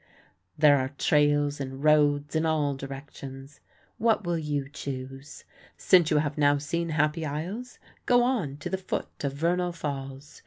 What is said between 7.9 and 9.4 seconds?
go on to the foot of